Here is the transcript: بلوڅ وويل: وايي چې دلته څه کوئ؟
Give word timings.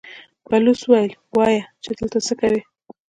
بلوڅ 0.49 0.81
وويل: 0.89 1.11
وايي 1.37 1.59
چې 1.83 1.89
دلته 1.99 2.19
څه 2.27 2.33
کوئ؟ 2.39 2.59